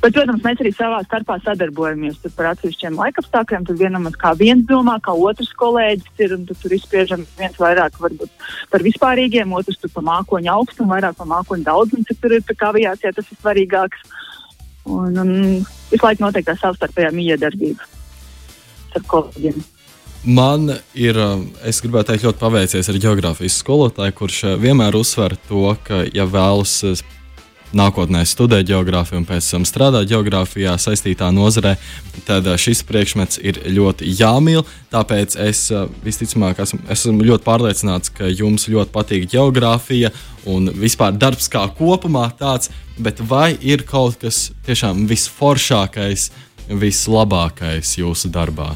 Bet, 0.00 0.14
protams, 0.16 0.40
mēs 0.40 0.60
arī 0.62 0.70
savā 0.72 1.02
starpā 1.04 1.36
sadarbojamies 1.44 2.22
par 2.32 2.54
atsevišķiem 2.54 2.96
laikapstākļiem. 2.96 3.66
Tur 3.68 3.76
vienam 3.76 4.06
kā 4.16 4.32
viens 4.38 4.64
domā, 4.68 4.94
kā 5.04 5.12
otrs 5.12 5.50
kolēģis 5.60 6.22
ir, 6.24 6.32
un 6.38 6.46
tur 6.48 6.72
izspriežam 6.72 7.26
viens 7.36 7.58
vairāk 7.60 7.98
varbūt 8.00 8.46
par 8.72 8.84
vispārīgiem, 8.86 9.52
otrs 9.58 9.76
par 9.92 10.06
mākoņu 10.06 10.54
augstumu, 10.54 10.94
vairāk 10.94 11.18
par 11.20 11.28
mākoņu 11.34 11.68
daudzumu, 11.68 12.06
cik 12.08 12.22
tur 12.22 12.38
ir 12.38 12.46
tā 12.48 12.56
kā 12.56 12.70
aviācijā 12.72 13.12
tas 13.16 13.28
ir 13.28 13.42
svarīgāks. 13.42 14.08
Un, 14.88 15.20
un 15.20 15.34
visu 15.90 16.00
laiku 16.06 16.24
notiek 16.24 16.48
tā 16.48 16.56
savstarpējā 16.56 17.12
miedarbība 17.12 17.84
ar 18.96 19.06
kolēģiem. 19.12 19.60
Man 20.20 20.68
ir, 20.96 21.16
es 21.64 21.78
gribētu 21.80 22.12
teikt, 22.12 22.24
ļoti 22.24 22.40
paveicies 22.40 22.88
ar 22.88 22.98
geogrāfijas 23.04 23.60
skolotāju, 23.62 24.16
kurš 24.16 24.42
vienmēr 24.60 24.96
uzsver 24.96 25.36
to, 25.48 25.70
ka, 25.84 26.02
ja 26.08 26.26
vēlas 26.28 26.82
nākotnē 27.76 28.24
studēt 28.26 28.68
geogrāfiju 28.70 29.20
un 29.20 29.26
pēc 29.28 29.46
tam 29.52 29.64
strādāt 29.68 30.08
geogrāfijā 30.10 30.74
saistītā 30.80 31.30
nozarē, 31.34 31.76
tad 32.26 32.48
eh, 32.48 32.58
šis 32.60 32.82
priekšmets 32.88 33.40
ir 33.42 33.60
ļoti 33.70 34.10
jāmīl. 34.18 34.64
Tāpēc 34.92 35.36
es 35.46 35.66
eh, 35.74 35.86
visticamāk 36.04 36.62
esmu, 36.64 36.82
esmu 36.90 37.26
ļoti 37.30 37.46
pārliecināts, 37.46 38.12
ka 38.16 38.30
jums 38.30 38.68
ļoti 38.70 38.94
patīk 38.94 39.30
geogrāfija 39.30 40.12
un 40.50 40.70
vispār 40.74 41.16
darbs 41.16 41.50
kā 41.52 41.66
kopumā 41.78 42.26
tāds, 42.38 42.72
bet 42.98 43.22
vai 43.22 43.52
ir 43.60 43.84
kaut 43.88 44.20
kas 44.22 44.50
tiešām 44.66 45.06
visforšākais, 45.10 46.30
vislabākais 46.70 47.98
jūsu 47.98 48.30
darbā? 48.32 48.72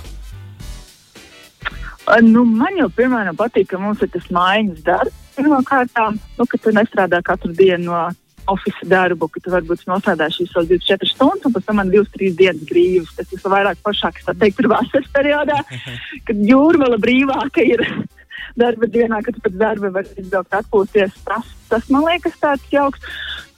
Nu, 2.21 2.43
man 2.45 2.77
jau, 2.77 2.91
piemēram, 2.93 3.37
patīk, 3.39 3.71
ka 3.71 3.79
mums 3.81 4.03
ir 4.05 4.11
tas 4.13 4.27
mājiņas 4.35 4.83
darbs. 4.85 5.21
Pirmkārt, 5.35 5.97
nu, 6.39 6.45
ka 6.47 6.59
tu 6.63 6.71
nestrādā 6.71 7.19
katru 7.25 7.51
dienu 7.57 7.89
no 7.89 8.03
oficiālu 8.51 8.91
darbu, 8.91 9.29
ka 9.33 9.43
tu 9.45 9.53
varbūt 9.53 9.87
nostrādā 9.91 10.29
šīs 10.33 10.53
24 10.55 11.11
stundas, 11.11 11.47
un 11.47 11.55
pēc 11.55 11.69
tam 11.69 11.81
man 11.81 11.93
2-3 11.93 12.35
dienas 12.39 12.67
brīvas. 12.69 13.15
Tas 13.19 13.33
ir 13.33 13.45
vairāk 13.45 13.81
pašāks, 13.85 14.27
tā 14.27 14.35
teikt, 14.41 14.63
ir 14.63 14.71
vasaras 14.73 15.09
periodā, 15.15 15.61
kad 16.29 16.45
jūrmala 16.51 16.99
brīvāka 17.03 17.65
ir 17.65 17.85
darba 18.63 18.91
dienā, 18.91 19.23
kad 19.27 19.39
pēc 19.45 19.57
darba 19.61 19.93
var 19.95 20.11
izbraukt 20.17 20.59
atpūsties. 20.61 21.17
Tas, 21.29 21.55
tas 21.71 21.89
man 21.93 22.07
liekas 22.09 22.37
tāds 22.43 22.67
jauks. 22.73 23.03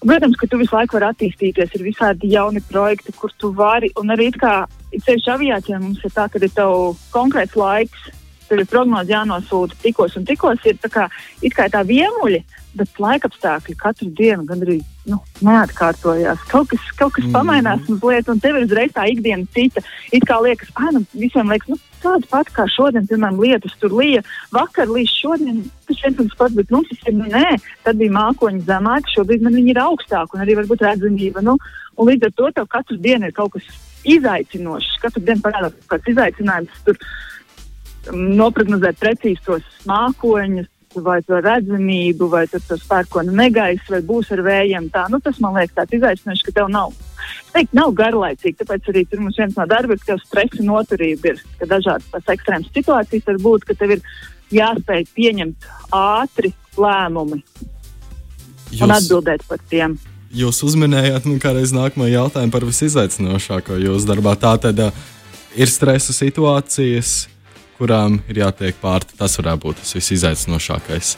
Protams, 0.07 0.37
ka 0.39 0.47
tu 0.47 0.59
visu 0.61 0.77
laiku 0.77 0.99
vari 0.99 1.09
attīstīties, 1.09 1.73
ir 1.75 1.83
visādi 1.87 2.31
jauni 2.31 2.61
projekti, 2.69 3.15
kur 3.17 3.33
tu 3.41 3.51
vari, 3.57 3.89
un 3.99 4.13
arī 4.15 4.29
kā 4.37 4.61
ceļš 4.93 5.33
aviācijā 5.35 5.81
mums 5.83 6.05
ir 6.05 6.13
tā, 6.15 6.29
ka 6.31 6.39
ir 6.39 6.53
tev 6.55 6.95
konkrēts 7.15 7.57
laiks, 7.59 8.05
tev 8.49 8.63
ir 8.63 8.69
prognoze 8.71 9.13
jānosūta 9.13 9.79
tikos 9.83 10.17
un 10.19 10.27
tikos, 10.29 10.63
ir 10.69 10.79
tā 10.83 10.91
kā, 10.93 11.09
kā 11.55 11.69
tā 11.73 11.83
viemuļi, 11.87 12.43
bet 12.77 13.01
laikapstākļi 13.01 13.75
katru 13.81 14.09
dienu 14.17 14.45
gandrīz 14.49 14.85
nu, 15.09 15.19
neatkārtojās. 15.47 16.43
Kaut 16.51 16.69
kas, 16.73 16.89
kaut 16.99 17.15
kas 17.17 17.25
mm. 17.25 17.35
pamainās 17.35 17.87
mazliet, 17.89 18.29
un 18.29 18.43
tev 18.43 18.59
ir 18.59 18.67
uzreiz 18.67 18.93
tā 18.95 19.07
ikdiena 19.11 19.47
cita. 19.55 19.83
It 20.13 20.27
kā 20.29 20.39
liekas, 20.45 20.73
ah, 20.77 20.91
nu, 20.95 21.05
visiem 21.17 21.49
liekas, 21.53 21.71
nu, 21.73 21.79
tāda 22.03 22.29
pati 22.31 22.55
kā 22.57 22.67
šodien, 22.71 23.07
piemēram, 23.09 23.41
lietus 23.43 23.77
tur 23.81 23.95
lija. 23.97 24.23
Vakar 24.55 24.91
līdz 24.93 25.15
šodien 25.15 25.65
tas 25.89 26.03
viens 26.03 26.21
un 26.21 26.31
tas 26.31 26.41
pats, 26.43 26.57
bet 26.59 26.75
mums 26.75 26.93
tas 26.93 27.09
ir, 27.09 27.17
nu, 27.17 27.31
nē, 27.33 27.57
tad 27.87 28.01
bija 28.01 28.17
mākoņi 28.19 28.65
zemāki, 28.69 29.15
šobrīd 29.17 29.47
man 29.47 29.57
viņi 29.57 29.73
ir 29.73 29.83
augstāki, 29.87 30.37
un 30.37 30.45
arī 30.45 30.59
varbūt 30.61 30.85
redzamība. 30.87 31.45
Nu, 31.47 31.57
un 31.97 32.11
līdz 32.11 32.29
ar 32.29 32.37
to 32.41 32.51
tev 32.59 32.69
katru 32.73 32.99
dienu 33.01 33.31
ir 33.31 33.37
kaut 33.37 33.57
kas 33.57 33.71
izaicinošs. 34.07 34.99
Katru 35.03 35.23
dienu 35.25 35.45
parādās 35.45 35.75
kaut 35.79 35.97
kāds 35.97 36.13
izaicinājums. 36.13 36.83
Tur, 36.87 37.01
noprognozēt 38.13 38.99
precīzi 39.01 39.45
tos 39.47 39.67
mākoņus, 39.89 40.71
vai 41.05 41.19
to 41.27 41.41
redzamību, 41.45 42.29
vai 42.33 42.47
to 42.49 42.61
spērkonu 42.61 43.35
negaisu, 43.37 43.91
vai 43.93 44.01
būs 44.07 44.31
ar 44.33 44.43
vējiem. 44.47 44.89
Tā, 44.95 45.07
nu, 45.13 45.21
tas 45.21 45.41
man 45.45 45.57
liekas 45.59 45.77
tāds 45.77 45.99
izaicinošs, 45.99 46.45
ka 46.47 46.55
tev 46.57 46.71
nav. 46.73 46.95
Es 47.27 47.53
teiktu, 47.53 47.77
nav 47.77 47.93
garlaicīgi, 47.99 48.57
tāpēc 48.63 48.91
arī 48.93 49.05
tur 49.11 49.23
mums 49.25 49.37
viens 49.41 49.57
no 49.59 49.67
darbiem, 49.69 50.01
ka 50.01 50.13
tev 50.13 50.23
stresa 50.25 50.65
noturība 50.65 51.35
ir, 51.35 51.45
ka 51.61 51.69
dažādas 51.69 52.09
tās 52.13 52.35
ekstrēmas 52.37 52.73
situācijas 52.73 53.29
var 53.29 53.41
būt, 53.49 53.69
ka 53.69 53.77
tev 53.77 53.97
ir 53.97 54.05
jāspēj 54.55 55.09
pieņemt 55.17 55.71
ātri 55.97 56.53
lēmumi 56.79 57.43
Jūs... 58.73 58.83
un 58.85 58.95
atbildēt 58.95 59.45
par 59.49 59.63
tiem. 59.71 59.99
Jūs 60.37 60.61
uzminējāt, 60.67 61.27
nu, 61.29 61.39
kādreiz 61.41 61.73
nākamā 61.75 62.11
jautājuma 62.11 62.53
par 62.53 62.67
visizaicinošāko 62.67 63.79
jūsu 63.81 64.09
darbā. 64.09 64.35
Tā 64.39 64.57
tad 64.61 64.81
uh, 64.83 65.05
ir 65.57 65.71
stresa 65.73 66.13
situācijas, 66.13 67.25
kurām 67.79 68.21
ir 68.31 68.45
jātiek 68.45 68.77
pāri. 68.83 69.09
Tas 69.19 69.39
varētu 69.41 69.67
būt 69.69 69.83
tas 69.83 69.97
visizaicinošākais. 69.99 71.17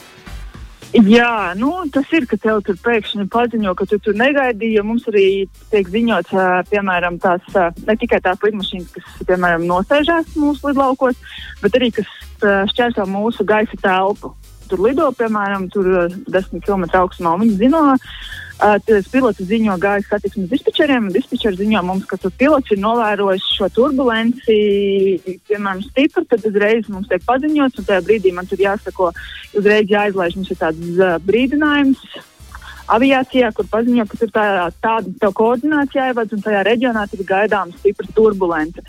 Jā, 0.88 1.52
nu, 1.58 1.68
tas 1.92 2.08
ir, 2.16 2.24
ka 2.24 2.38
tev 2.40 2.62
tur 2.64 2.78
pēkšņi 2.80 3.26
paziņo, 3.28 3.74
ka 3.76 3.84
tu 3.90 3.98
tur 4.00 4.16
negaidīji. 4.16 4.80
Mums 4.86 5.04
arī 5.10 5.26
tiek 5.68 5.90
ziņots, 5.92 6.32
piemēram, 6.70 7.18
tās 7.20 7.44
ne 7.84 7.96
tikai 8.00 8.22
tās 8.24 8.40
lidmašīnas, 8.40 8.94
kas, 8.94 9.10
piemēram, 9.28 9.66
nosēžās 9.68 10.32
mūsu 10.40 10.70
lidlaukos, 10.70 11.20
bet 11.60 11.76
arī 11.76 11.92
kas 11.98 12.08
šķērso 12.72 13.04
mūsu 13.10 13.44
gaisa 13.44 13.76
telpu. 13.82 14.32
Tur 14.68 14.84
lido, 14.84 15.08
piemēram, 15.16 15.68
tur 15.72 15.88
10 16.08 16.64
km 16.64 16.86
augstumā. 17.00 17.36
Viņi 17.40 17.56
zina, 17.62 17.96
Tas 18.58 19.06
pilots 19.12 19.38
ziņo 19.46 19.76
gaisa 19.78 20.16
satiksmes 20.16 20.48
dispečeriem, 20.50 21.04
un 21.06 21.14
dispečeri 21.14 21.60
ziņo 21.60 21.82
mums, 21.86 22.06
ka 22.10 22.16
tas 22.18 22.32
pilots 22.40 22.72
ir 22.74 22.80
novērojis 22.82 23.44
šo 23.54 23.68
turbulenci, 23.70 24.56
piemēram, 25.46 25.84
stipri, 25.86 26.24
tad 26.26 26.46
uzreiz 26.48 26.88
mums 26.90 27.06
tiek 27.10 27.22
paziņots, 27.28 27.78
un 27.78 27.86
tajā 27.86 28.02
brīdī 28.08 28.32
man 28.34 28.50
tur 28.50 28.58
jāsako, 28.58 29.12
uzreiz 29.54 29.94
jāizlaiž 29.94 30.34
mums 30.40 30.50
ir 30.50 30.58
tāds 30.58 30.90
uh, 30.98 31.14
brīdinājums. 31.22 32.02
Aviācijā, 32.88 33.52
kur 33.54 33.68
paziņo, 33.70 34.08
ka 34.08 34.18
tur 34.24 34.34
tā, 34.34 34.48
tāda 34.82 35.30
koordinācija 35.38 36.08
jāievada, 36.08 36.34
un 36.34 36.42
tajā 36.42 36.64
reģionā 36.66 37.06
ir 37.14 37.24
gaidāms 37.28 37.78
stiprs 37.78 38.10
turbulence. 38.16 38.82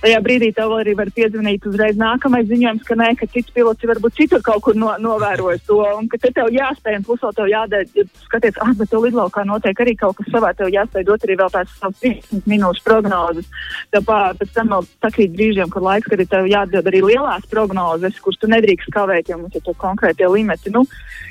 Tajā 0.00 0.16
brīdī 0.24 0.48
tev 0.56 0.72
arī 0.72 0.94
var 0.96 1.10
piezvanīt 1.12 1.66
uzreiz 1.68 1.98
nākamais 2.00 2.46
ziņojums, 2.48 2.84
ka 2.88 2.96
nē, 2.96 3.10
ka 3.20 3.26
cits 3.34 3.52
pilots 3.52 3.84
varbūt 3.84 4.14
citur 4.16 4.40
kaut 4.44 4.62
kur 4.64 4.78
no, 4.80 4.88
novērojis 4.96 5.66
to, 5.66 5.76
un 5.98 6.06
ka 6.08 6.16
te 6.22 6.30
tev 6.38 6.48
jāspēj, 6.54 6.96
un 6.96 7.04
plus 7.04 7.20
vēl 7.20 7.34
tev 7.36 7.50
jādara, 7.50 7.88
ja 7.98 8.04
skaties, 8.22 8.56
ah, 8.64 8.70
bet 8.78 8.88
tev 8.88 9.04
lidlaukā 9.04 9.44
notiek 9.44 9.82
arī 9.84 9.92
kaut 10.00 10.16
kas 10.16 10.30
savā, 10.32 10.54
tev 10.56 10.70
jāspēj 10.72 11.04
dot 11.04 11.26
arī 11.26 11.36
vēl 11.42 11.52
tās 11.52 11.74
savas 11.76 12.00
30 12.00 12.48
minūšu 12.48 12.84
prognozes. 12.86 13.50
Pār, 13.92 14.38
pēc 14.40 14.54
tam 14.54 14.72
vēl 14.72 14.88
sakrīt 15.04 15.34
brīžiem, 15.36 15.68
kad 15.74 15.84
laiks, 15.84 16.08
kad 16.08 16.24
ir 16.24 16.30
tev 16.32 16.48
jādod 16.48 16.88
arī 16.88 17.02
lielās 17.04 17.44
prognozes, 17.52 18.16
kuras 18.24 18.40
tu 18.40 18.48
nedrīkst 18.48 18.88
kavēt, 18.94 19.28
jo 19.28 19.36
mums 19.42 19.58
ir 19.60 19.66
to 19.66 19.76
konkrētie 19.84 20.30
limiti. 20.32 20.72
Nu, 20.72 20.86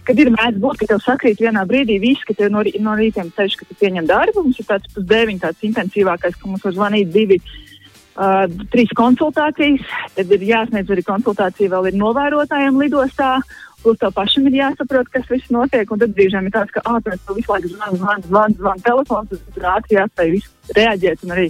kad 0.06 0.22
ir 0.22 0.30
mēdz 0.36 0.62
būt, 0.62 0.84
ka 0.84 0.92
tev 0.94 1.02
sakrīt 1.08 1.42
vienā 1.42 1.66
brīdī 1.66 1.98
viss, 2.06 2.22
ka 2.28 2.38
tev 2.38 2.54
no, 2.54 2.62
no 2.62 2.96
rītiem 3.02 3.34
ceļš, 3.34 3.58
ka 3.58 3.66
tu 3.72 3.80
pieņem 3.82 4.06
darbu, 4.14 4.46
mums 4.46 4.62
ir 4.62 4.70
tāds 4.70 4.94
pusdeviņi, 4.94 5.42
tāds 5.48 5.68
intensīvākais, 5.72 6.38
ka 6.38 6.54
mums 6.54 6.70
var 6.70 6.78
zvanīt 6.78 7.10
divi 7.18 7.42
uh, 8.16 8.46
trīs 8.74 8.92
konsultācijas, 8.98 9.86
tad 10.16 10.36
ir 10.36 10.46
jāsniedz 10.50 10.92
arī 10.94 11.06
konsultācija 11.08 11.74
vēl 11.74 11.92
ir 11.92 12.00
novērotājiem 12.00 12.80
lidostā. 12.82 13.40
Plus 13.80 13.96
tev 13.96 14.12
pašam 14.12 14.48
ir 14.50 14.58
jāsaprot, 14.58 15.08
kas 15.14 15.28
viss 15.32 15.52
notiek, 15.56 15.88
un 15.88 16.02
tad 16.02 16.12
brīžiem 16.12 16.50
ir 16.50 16.52
tāds, 16.52 16.72
ka, 16.76 16.82
ah, 16.84 16.98
tu 17.00 17.36
visu 17.38 17.54
laiku 17.54 17.70
zvani, 17.72 18.00
zvani, 18.02 18.26
zvani, 18.28 18.58
zvani 18.60 18.84
telefons, 18.84 19.30
tad 19.32 19.56
tur 19.56 19.68
ātri 19.72 19.96
jāspēj 19.96 20.34
visu 20.34 20.76
reaģēt 20.76 21.24
un 21.24 21.32
arī 21.38 21.46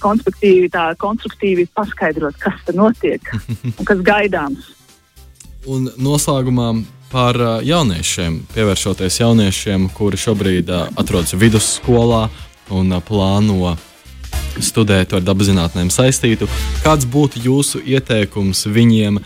konstruktīvi, 0.00 0.70
tā, 0.72 0.86
konstruktīvi 0.96 1.68
paskaidrot, 1.76 2.40
kas 2.40 2.56
tur 2.64 2.78
notiek 2.80 3.28
un 3.78 3.84
kas 3.84 4.00
gaidāms. 4.06 4.72
Un 5.68 5.90
noslēgumā 6.00 6.70
par 7.12 7.36
jauniešiem, 7.64 8.40
pievēršoties 8.56 9.20
jauniešiem, 9.20 9.86
kuri 9.94 10.18
šobrīd 10.18 10.72
atrodas 10.72 11.36
vidusskolā 11.38 12.24
un 12.74 12.96
plāno 13.06 13.76
studēt 14.62 15.14
ar 15.16 15.24
dabaszinātnēm 15.24 15.90
saistītu. 15.90 16.48
Kāds 16.84 17.08
būtu 17.08 17.42
jūsu 17.44 17.82
ieteikums 17.82 18.66
viņiem? 18.70 19.18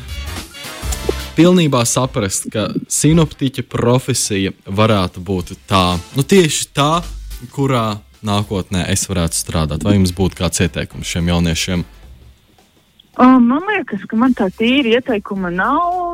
Pilnībā 1.39 1.85
saprast, 1.87 2.49
ka 2.51 2.69
sinoptiķa 2.91 3.63
profesija 3.71 4.51
varētu 4.67 5.23
būt 5.23 5.55
tā, 5.71 5.99
nu 6.17 6.25
tieši 6.27 6.73
tā, 6.75 7.03
kurā 7.55 8.01
nākotnē 8.27 8.89
es 8.91 9.07
varētu 9.07 9.39
strādāt. 9.39 9.85
Vai 9.87 9.95
jums 9.95 10.11
būtu 10.17 10.41
kāds 10.41 10.65
ieteikums 10.65 11.07
šiem 11.07 11.31
jauniešiem? 11.31 11.85
Man 13.19 13.63
liekas, 13.67 14.03
ka 14.07 14.19
man 14.19 14.35
tā 14.39 14.47
tīra 14.55 14.99
ieteikuma 14.99 15.51
nav 15.51 16.08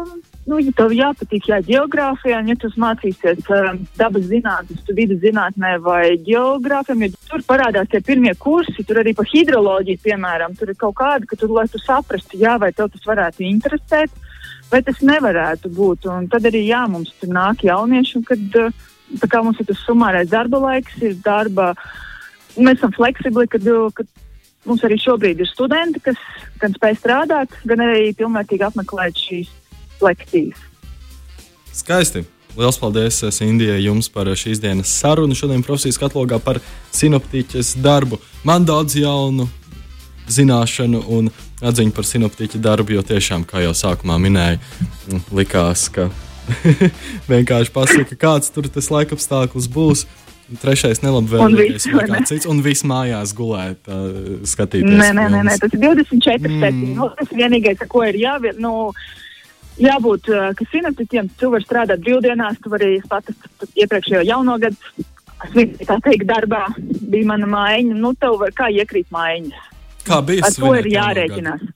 nu, 0.49 0.59
ja 0.61 0.73
tev 0.77 0.93
jāpatīk 0.95 1.49
jā, 1.49 1.59
geogrāfijā, 1.65 2.41
un 2.43 2.51
ja 2.53 2.57
tu 2.61 2.69
mācīsies 2.81 3.49
uh, 3.53 3.71
dabas 3.99 4.27
zinātnes, 4.29 4.83
tu 4.85 4.97
vidas 4.97 5.21
zinātnē 5.23 5.77
vai 5.85 6.17
geogrāfijā, 6.27 6.97
ja 7.01 7.29
tur 7.31 7.45
parādās 7.49 7.89
tie 7.93 8.03
pirmie 8.05 8.35
kursi, 8.41 8.85
tur 8.85 9.01
arī 9.03 9.15
par 9.17 9.29
hidroloģiju, 9.31 10.03
piemēram, 10.05 10.57
tur 10.59 10.73
ir 10.73 10.79
kaut 10.81 10.97
kāda, 11.01 11.29
ka 11.31 11.39
tur, 11.41 11.55
lai 11.57 11.67
tu 11.73 11.81
saprastu, 11.83 12.39
jā, 12.41 12.57
vai 12.61 12.73
tev 12.77 12.93
tas 12.93 13.09
varētu 13.09 13.47
interesēt, 13.49 14.13
vai 14.73 14.83
tas 14.85 15.01
nevarētu 15.05 15.73
būt. 15.73 16.11
Un 16.13 16.29
tad 16.33 16.51
arī, 16.51 16.67
jā, 16.69 16.85
mums 16.93 17.15
tur 17.21 17.33
nāk 17.33 17.65
jaunieši, 17.65 18.19
un 18.21 18.29
kad, 18.29 18.61
uh, 18.61 18.93
tā 19.23 19.31
kā 19.33 19.41
mums 19.45 19.61
ir 19.63 19.71
tas 19.71 19.81
sumārais 19.87 20.29
darba 20.33 20.61
laiks, 20.69 21.01
ir 21.01 21.17
darba, 21.25 21.73
mēs 22.59 22.79
esam 22.79 22.93
fleksibli, 22.97 23.49
kad, 23.49 23.73
kad 23.97 24.13
mums 24.69 24.85
arī 24.85 25.01
šobrīd 25.01 25.41
ir 25.41 25.49
studenti, 25.49 26.05
kas 26.05 26.21
gan 26.61 26.77
spēj 26.77 27.01
strādāt, 27.01 27.61
gan 27.69 27.85
arī 27.85 28.11
pilnvērtīgi 28.17 28.69
apmeklēt 28.69 29.21
šīs 29.21 29.53
lekcijas. 30.01 30.59
Skaisti! 31.75 32.25
Lielas 32.57 32.79
paldies, 32.79 33.23
eh, 33.23 33.47
Indijai, 33.47 33.81
jums 33.83 34.09
par 34.09 34.29
eh, 34.31 34.37
šīs 34.39 34.61
dienas 34.63 34.93
sarunu. 35.01 35.35
Šodien 35.35 35.63
profesijas 35.67 35.99
katalogā 35.99 36.39
par 36.39 36.61
sinoptiķes 36.95 37.75
darbu. 37.83 38.21
Man 38.47 38.65
daudz 38.65 38.95
jaunu 38.95 39.49
zināšanu 40.31 41.03
un 41.17 41.31
atziņu 41.65 41.95
par 41.97 42.07
sinoptiķu 42.07 42.61
darbu, 42.63 42.95
jo 42.95 43.03
tiešām, 43.03 43.43
kā 43.49 43.65
jau 43.65 43.73
sākumā 43.77 44.21
minēju, 44.23 44.61
likās, 45.35 45.89
ka 45.93 46.09
vienkārši 47.33 47.73
pasaka, 47.75 48.19
kāds 48.21 48.53
tur 48.55 48.69
tas 48.73 48.91
laikapstākļus 48.93 49.69
būs. 49.75 50.07
trešais 50.61 51.01
nelabvēlīgais 51.01 51.87
vai 51.91 52.07
kāds 52.11 52.31
cits, 52.31 52.47
un 52.47 52.61
viss 52.63 52.85
mājās 52.85 53.33
gulēt, 53.35 53.81
uh, 53.89 54.45
skatīties. 54.45 54.93
Nē, 54.93 55.11
nē, 55.17 55.29
nē, 55.33 55.43
nē, 55.49 55.55
tas 55.59 55.73
ir 55.73 55.81
24 55.81 56.39
mm. 56.39 56.59
septiņi. 56.61 56.95
Nu, 56.99 57.09
tas 57.19 57.33
vienīgais, 57.33 57.85
ko 57.89 58.05
ir 58.05 58.19
jāviet. 58.21 58.61
Nu, 58.61 58.93
jābūt, 59.81 60.31
ka 60.59 60.69
sinaptiķiem 60.71 61.31
tu 61.41 61.51
vari 61.55 61.67
strādāt 61.67 62.03
brīvdienās, 62.05 62.61
tu 62.63 62.73
vari 62.73 62.97
pat 63.11 63.31
iepriekšējo 63.75 64.25
jauno 64.29 64.59
gadu, 64.63 65.07
tā 65.85 66.01
teikt, 66.07 66.27
darbā 66.31 66.67
bija 66.79 67.31
mana 67.35 67.49
mājiņa, 67.51 67.97
nu 68.01 68.15
tev 68.19 68.39
var 68.43 68.55
kā 68.57 68.71
iekrīt 68.73 69.11
mājiņas. 69.15 69.73
Kā 70.05 70.21
bija? 70.25 70.45
Ar 70.47 70.59
to 70.59 70.75
ir 70.79 70.93
jārēķinās. 70.93 71.73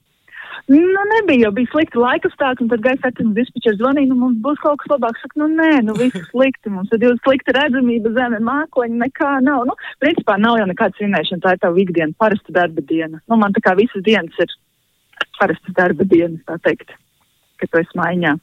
Nu, 0.69 1.01
nebija 1.15 1.47
jau 1.47 1.53
bija 1.57 1.69
slikti 1.71 1.97
laika 1.97 2.29
apstākļi, 2.29 2.61
un 2.61 2.69
tad 2.69 2.83
gaisa 2.85 3.09
atceros 3.09 3.31
dispečers 3.33 3.79
zvanīja, 3.79 4.11
nu 4.11 4.19
mums 4.19 4.37
būs 4.43 4.59
kaut 4.61 4.77
kas 4.83 4.91
labāks. 4.91 5.23
Saka, 5.23 5.39
nu 5.41 5.47
nē, 5.55 5.79
nu 5.87 5.95
viss 5.97 6.27
slikti, 6.27 6.69
mums 6.69 6.93
ir 6.93 7.01
ļoti 7.01 7.23
slikta 7.25 7.55
redzamība, 7.57 8.11
zeme, 8.13 8.37
mākoņi, 8.45 8.99
nekā 9.01 9.31
nav. 9.47 9.65
Nu, 9.65 9.73
principā 10.03 10.37
nav 10.37 10.59
jau 10.61 10.67
nekāda 10.69 10.93
svinēšana, 10.99 11.41
tā 11.41 11.55
ir 11.55 11.63
tava 11.65 11.81
ikdiena, 11.81 12.13
parasta 12.21 12.53
darba 12.53 12.85
diena. 12.85 13.17
Nu, 13.25 13.39
man 13.41 13.57
tā 13.57 13.65
kā 13.65 13.73
visas 13.81 14.05
dienas 14.05 14.37
ir 14.45 14.53
parastas 15.39 15.73
darba 15.73 16.05
dienas, 16.05 16.45
tā 16.45 16.59
teikt, 16.67 16.93
kad 17.59 17.71
tu 17.71 17.81
esi 17.81 17.99
maiņā. 17.99 18.37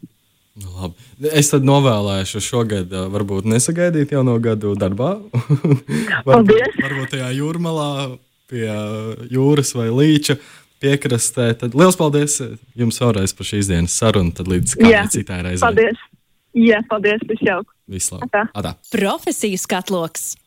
Nu, 0.57 0.71
labi. 0.73 1.09
es 1.37 1.51
tad 1.53 1.67
novēlēšu 1.69 2.41
šogad, 2.41 2.93
varbūt 3.13 3.49
nesagaidīt 3.51 4.15
jauno 4.17 4.39
gadu 4.41 4.73
darbā. 4.79 5.19
varbūt, 6.29 6.79
varbūt 6.81 7.13
tajā 7.13 7.29
jūrmalā 7.37 7.91
pie 8.49 8.71
jūras 9.33 9.75
vai 9.77 9.91
līča 9.93 10.39
piekrastē. 10.81 11.51
Tad 11.61 11.77
liels 11.77 11.99
paldies 12.01 12.39
jums 12.79 13.01
vēlreiz 13.03 13.37
par 13.37 13.51
šīs 13.51 13.69
dienas 13.73 13.97
sarunu. 14.01 14.33
Tad 14.37 14.49
līdz 14.53 14.79
kādai 14.81 15.07
citai 15.13 15.43
reizei. 15.45 15.65
Paldies! 15.67 16.05
Jā, 16.57 16.81
paldies! 16.89 17.21
Visu 17.29 17.51
jauku! 17.51 17.73
Vislabāk! 17.93 18.81
Profesijas 18.91 19.67
skatloks! 19.69 20.31